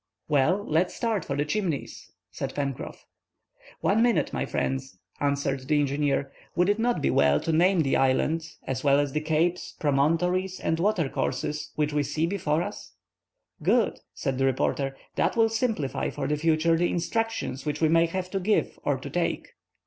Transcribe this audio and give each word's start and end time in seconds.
"Well, 0.27 0.65
let's 0.67 0.95
start 0.95 1.23
for 1.23 1.37
the 1.37 1.45
Chimneys," 1.45 2.11
said 2.31 2.55
Pencroff. 2.55 3.05
"One 3.81 4.01
minute, 4.01 4.33
my 4.33 4.47
friends," 4.47 4.97
answered 5.19 5.67
the 5.67 5.79
engineer; 5.79 6.31
"would 6.55 6.69
it 6.69 6.79
not 6.79 7.03
be 7.03 7.11
well 7.11 7.39
to 7.41 7.51
name 7.51 7.81
the 7.81 7.95
island, 7.97 8.49
as 8.63 8.83
well 8.83 8.99
as 8.99 9.11
the 9.13 9.21
capes, 9.21 9.75
promontories, 9.79 10.59
and 10.59 10.79
water 10.79 11.07
courses, 11.07 11.71
which 11.75 11.93
we 11.93 12.01
see 12.01 12.25
before 12.25 12.63
us?" 12.63 12.93
"Good," 13.61 13.99
said 14.15 14.39
the 14.39 14.45
reporter. 14.45 14.97
"That 15.17 15.35
will 15.37 15.49
simplify 15.49 16.09
for 16.09 16.27
the 16.27 16.35
future 16.35 16.75
the 16.75 16.89
instructions 16.89 17.63
which 17.63 17.79
we 17.79 17.87
may 17.87 18.07
have 18.07 18.31
to 18.31 18.39
give 18.39 18.79
or 18.83 18.97
to 18.97 19.07
take." 19.11 19.49